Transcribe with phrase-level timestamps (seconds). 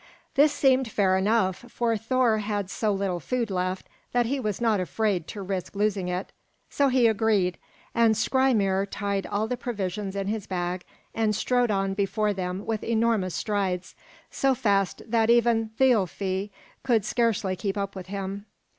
[0.33, 4.79] This seemed fair enough, for Thor had so little food left that he was not
[4.79, 6.31] afraid to risk losing it;
[6.71, 7.59] so he agreed,
[7.93, 12.83] and Skrymir tied all the provisions in his bag and strode on before them with
[12.83, 13.93] enormous strides,
[14.31, 16.49] so fast that even Thialfi
[16.81, 18.47] could scarcely keep up with him.